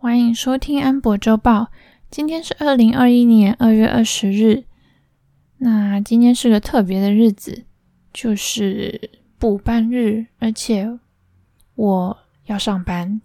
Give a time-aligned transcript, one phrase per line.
[0.00, 1.72] 欢迎收听安博周报。
[2.08, 4.62] 今天是二零二一年二月二十日。
[5.56, 7.64] 那今天是个特别的日子，
[8.12, 10.88] 就是补班日，而且
[11.74, 12.16] 我
[12.46, 13.20] 要上班。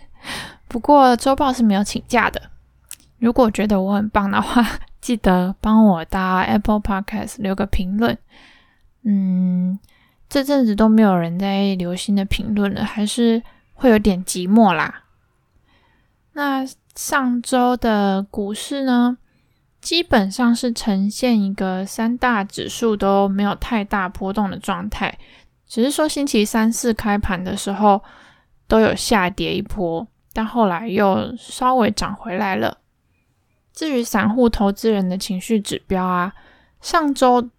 [0.68, 2.42] 不过周报是没有请假的。
[3.18, 4.62] 如果觉得我很棒的话，
[5.00, 8.18] 记得帮我到 Apple Podcast 留个评论。
[9.04, 9.78] 嗯，
[10.28, 13.42] 这阵子都没有人在留新的评论了，还是
[13.72, 15.04] 会有点寂寞啦。
[16.34, 19.18] 那上周的股市呢，
[19.80, 25.18] 基本上是呈现一个三大指数都没有太大波动的状态，
[25.66, 28.02] 只是说星期三四开盘的时候
[28.66, 32.78] 都有下跌一波，但后来又稍微涨回来了。
[33.74, 36.32] 至于散户投资人的情绪指标啊，
[36.80, 37.50] 上周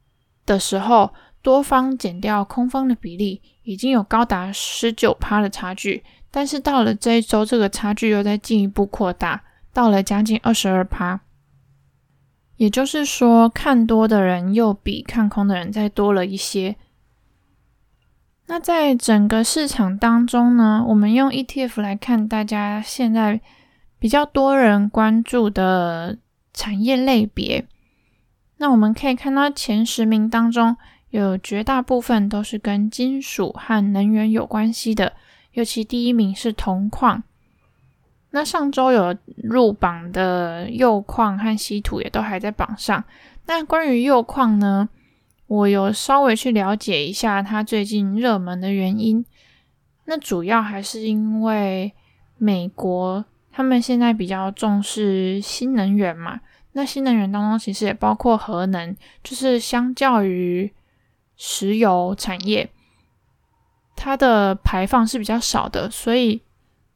[0.45, 6.03] 的时候多方减掉空方的比例已经有高达十九趴的差距。
[6.35, 11.19] 但是到了这一周，这个差距又在进一步扩大，到了将近二十二趴。
[12.57, 16.75] 也就是说，看多的人又比看空的人再多了一些。
[18.47, 23.39] 那在整个市场当中呢，我们用 ETF 来看，大家现在
[23.99, 26.17] 比较多人关注的
[26.51, 27.67] 产业类别。
[28.57, 30.77] 那我们可以看到前十名当中，
[31.11, 35.13] 有绝大部分都是跟金属和能源有关系的。
[35.53, 37.23] 尤其第一名是铜矿，
[38.31, 43.03] 那上周有入榜的铀矿和稀土也都还在榜上。
[43.45, 44.89] 那关于铀矿呢，
[45.47, 49.23] 我有稍微去了解一下它最近热门的原因。
[50.05, 51.93] 那主要还是因为
[52.37, 56.39] 美国他们现在比较重视新能源嘛，
[56.71, 60.73] 那新能源当中其实也包括核能，就是相较于
[61.37, 62.69] 石油产业。
[63.95, 66.41] 它的排放是比较少的，所以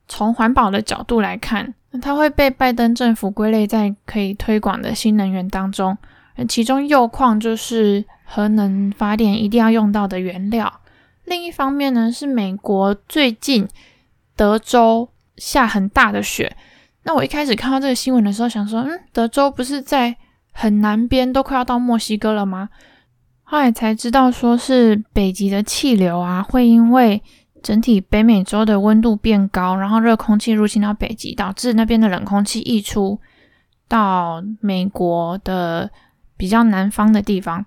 [0.07, 5.97] 从环保的角度来看，它会被拜登政府归类在可以推广的新能源当中。
[6.35, 10.81] 而其中铀矿就是核能发电一定要用到的原料。
[11.25, 13.67] 另一方面呢，是美国最近
[14.35, 16.55] 德州下很大的雪。
[17.03, 20.15] 那我一开始看到这个新闻的时候，想说，嗯，德州不是在
[20.51, 22.69] 很南边，都快要到墨西哥了吗？
[23.49, 27.23] 后来才知道，说是北极的气流啊，会因为
[27.63, 33.21] 整体北美洲的温度变高，然后热空气入侵到北极，导致那边的冷空气溢出
[33.87, 35.89] 到美国的
[36.35, 37.65] 比较南方的地方。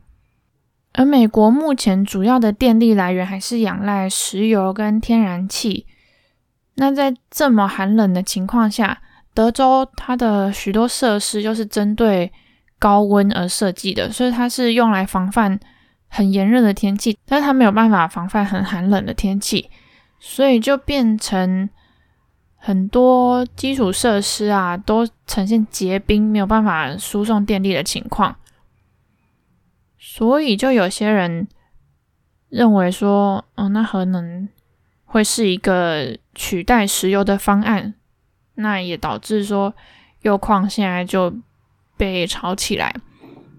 [0.92, 5.86] 而美国目前主要的电力来源还是仰赖石油跟天然气。
[6.74, 9.00] 那在这么寒冷的情况下，
[9.32, 12.30] 德州它的许多设施就是针对
[12.80, 15.60] 高温而设计的，所以它是用来防范
[16.08, 19.68] 很炎热的天气，但是它没有办法防范很寒冷的天气，
[20.18, 21.68] 所以就变成
[22.56, 28.34] 很多基础设施啊都呈现结冰，没有办法输送电力的情况。
[29.98, 31.46] 所以就有些人
[32.48, 34.48] 认为说，哦，那核能
[35.04, 37.92] 会是一个取代石油的方案，
[38.54, 39.74] 那也导致说
[40.22, 41.34] 铀矿现在就。
[42.00, 42.94] 被炒起来，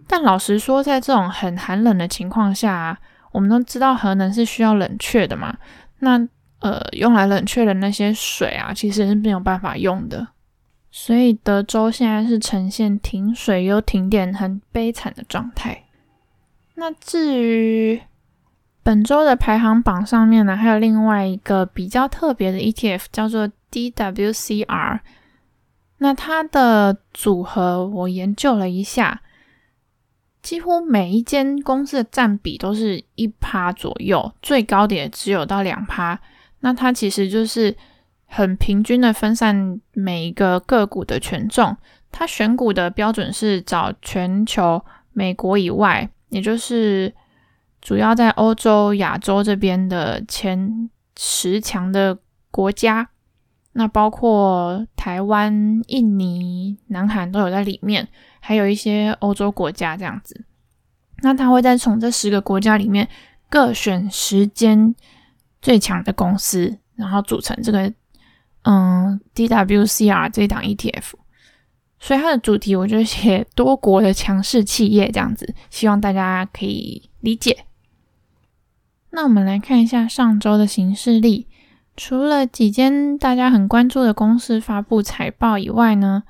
[0.08, 2.98] 但老实说，在这种很寒冷的情况下，
[3.32, 5.56] 我们都知道核能是需要冷却的嘛。
[6.00, 6.28] 那
[6.62, 10.30] 呃，用来冷却的那些水啊，其实是没有办法用的。
[10.90, 15.84] 所以德州现在是呈现停水又停电，很悲惨的状态。
[16.74, 18.02] 那至于
[18.82, 25.00] 本周的排行榜上面呢，还有另外一个比较特别的 ETF，叫做 DWCR。
[26.04, 29.22] 那它的组合我研究了一下，
[30.42, 36.20] 几乎每一间公司的占比都是一趴左右，最高点也只有到两趴。
[36.62, 37.78] 那它其实就是
[38.26, 41.78] 很平均的分散每一个个股的权重。
[42.12, 44.84] 它选股的标准是找全球
[45.14, 47.14] 美国以外，也就是
[47.80, 52.18] 主要在欧洲、亚洲这边的前十强的
[52.50, 53.11] 国家。
[53.74, 58.08] 那包括台湾、印尼、南韩都有在里面，
[58.40, 60.44] 还有一些欧洲国家这样子。
[61.24, 63.08] 那他会再从这十个国家里面
[63.50, 64.94] 各选时间
[65.62, 67.94] 最强的公司，然后组成这个
[68.64, 71.14] 嗯 DWCR 这档 ETF。
[72.00, 77.66] 所以它的主题我就写多国的强势企业这样子，希望大家可以理解。
[79.12, 81.48] 那我们来看一下上周的行事历。
[81.98, 86.24] 除了几间大家很关注的公司发布财报以外呢，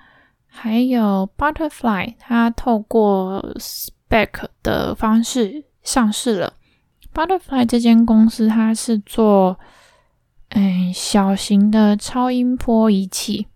[0.48, 6.54] 还有 Butterfly，它透过 Spec 的方式上市了。
[7.14, 9.60] Butterfly 这间公司它是做
[10.50, 13.48] 嗯小型的超音波仪器，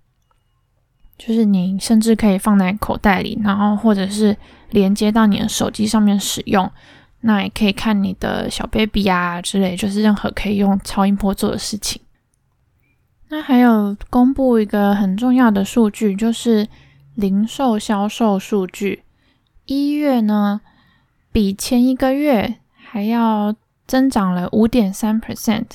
[1.17, 4.37] 就是你甚至可以放在口袋里，然后或者是
[4.69, 6.71] 连接到你的手机上面使用。
[7.27, 11.99] 那也可以看你的小 baby 啊之类，就是任何可以用超音波做的事情。
[13.29, 16.67] 那还有公布一个很重要的数据，就是
[17.15, 19.01] 零售销售数据。
[19.65, 20.61] 一月呢，
[21.31, 23.55] 比前一个月还要
[23.87, 25.65] 增长了五点三 percent。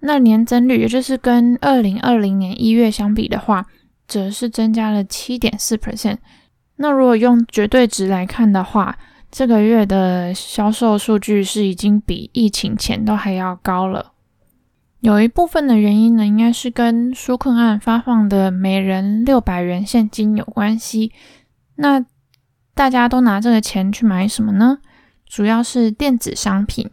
[0.00, 3.66] 那年增率，也就是跟二零二零年一月相比的话，
[4.08, 6.16] 则是增加了七点四 percent。
[6.76, 8.98] 那如果用绝对值来看的话，
[9.34, 14.12] 这个月的销售数据是已经比疫情前都还要高了。
[15.00, 21.10] 有一部分的原因呢，应该是跟纾困案发放的每人六百元现金有关系。
[21.74, 22.06] 那
[22.74, 24.78] 大家都拿这个钱去买什么呢？
[25.26, 26.88] 主要是电子商品，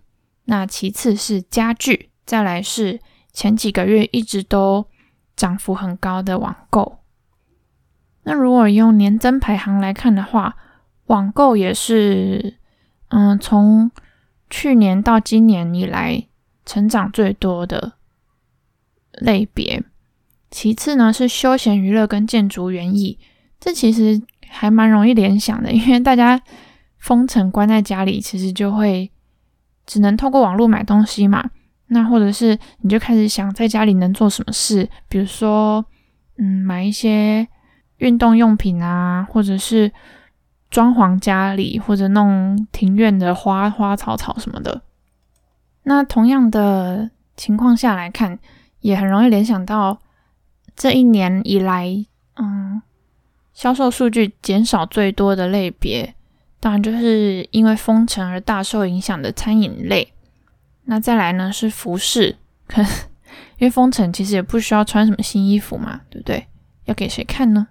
[0.46, 3.00] 那其次是家具，再来是
[3.32, 4.88] 前几个月一直都
[5.36, 7.04] 涨幅很高的网购。
[8.24, 10.56] 那如果用年增排行来看的话，
[11.12, 12.56] 网购也是，
[13.10, 13.92] 嗯，从
[14.50, 16.24] 去年到今年以来
[16.66, 17.94] 成长最多的
[19.12, 19.84] 类别。
[20.50, 23.20] 其次呢是休闲娱乐跟建筑园艺，
[23.60, 26.42] 这其实还蛮容易联想的，因为大家
[26.98, 29.12] 封城关在家里，其实就会
[29.86, 31.50] 只能透过网络买东西嘛。
[31.88, 35.84] 那或者是你就开始想在家里能做什么事，比如说，
[36.38, 37.46] 嗯，买一些
[37.98, 39.92] 运动用品啊，或者是。
[40.72, 44.82] 装潢家里或者弄庭院的花花草草什么的，
[45.84, 48.40] 那同样的情况下来看，
[48.80, 50.00] 也很容易联想到
[50.76, 52.06] 这一年以来，
[52.38, 52.82] 嗯，
[53.54, 56.16] 销售数据减少最多的类别，
[56.62, 60.14] 当然就是因为封城而大受影响的餐饮类。
[60.86, 62.82] 那再来呢是服饰，可
[63.60, 66.48] 因为封城其实也不需要穿什么新衣服嘛，对不对？
[66.86, 67.68] 要给谁看呢？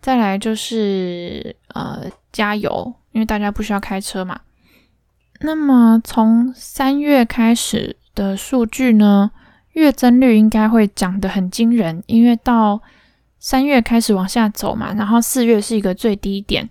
[0.00, 4.40] 再来就是呃加油，因为大家不需要开车嘛。
[5.40, 9.32] 那么从三月开始的数据呢，
[9.72, 12.80] 月增率应该会涨得很惊人，因为到
[13.38, 16.70] 三月开始往下走嘛，然后四月是一个最低点，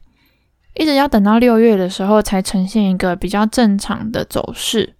[0.75, 4.95] 一直要等到六月的时候才呈现一个比较正常的走势。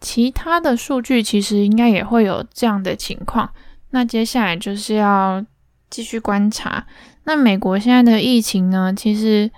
[0.00, 3.52] 其他的数据其实应该也会有这样的情况，
[3.90, 5.44] 那接下来就是要。
[5.90, 6.86] 继续观察。
[7.24, 8.94] 那美国现在的疫情呢？
[8.96, 9.50] 其实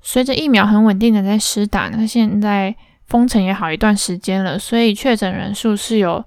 [0.00, 2.76] 随着疫苗很稳定的在施打，那现在
[3.06, 6.24] 封城也好一段时间了，所以确诊人数是有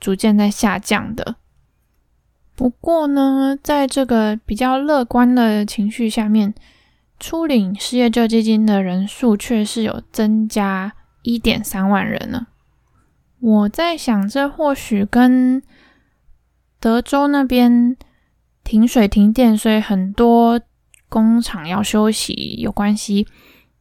[0.00, 1.36] 逐渐在下降的。
[2.54, 6.54] 不过呢，在这个比较乐观的情绪下面，
[7.20, 12.46] 初领失业救济金的人数却是有增加一点三万人呢。
[13.40, 15.62] 我在想，这或许跟
[16.80, 17.96] 德州那边。
[18.66, 20.60] 停水停电，所以很多
[21.08, 23.24] 工厂要休息有关系。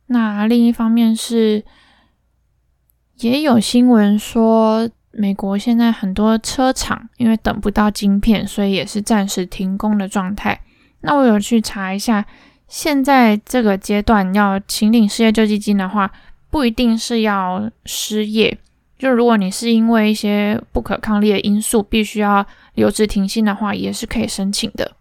[0.06, 1.66] 那另一方面是，
[3.16, 10.62] 也有新闻说，美国现在很多车厂因为等不到晶片，所以也是暂时停工的状态。
[11.02, 12.24] 那我有去查一下，
[12.68, 16.12] 现在这个阶段要请领失业救济金的话，
[16.52, 18.56] 不一定是要失业。
[19.00, 22.46] 就如果你是因为一些不可抗力的因素，必须要
[22.76, 24.96] 留职停薪的话，也是可以申请的。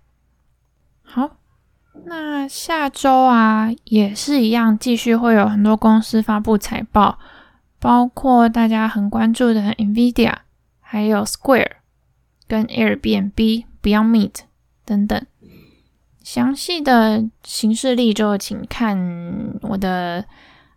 [1.02, 1.36] 好，
[2.06, 7.18] 那下周啊，也是一样，继续会有很多公司发布财报，
[7.78, 10.34] 包括大家很关注的 NVIDIA，
[10.80, 11.72] 还有 Square
[12.48, 14.34] 跟 Airbnb、Beyond Meat
[14.84, 15.26] 等等。
[16.22, 20.24] 详细的行事例就请看我的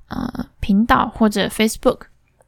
[0.10, 2.08] 呃频道或者 Facebook。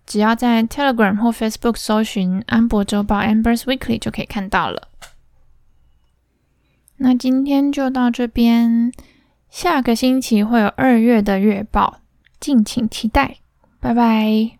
[0.10, 4.88] 只要在 Telegram 或 Facebook 搜寻安博周报 Amber's Weekly 就可以看到了。
[6.98, 8.92] 那今天就到这边，
[9.52, 12.00] 下个星期会有二月的月报，
[12.40, 13.38] 敬请期待。
[13.80, 14.59] 拜拜。